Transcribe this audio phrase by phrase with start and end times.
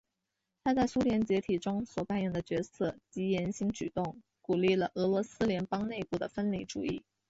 [0.63, 7.03] 他在苏联解体中所扮演的角色及言行举动鼓励了俄罗斯联邦内部的分离主义。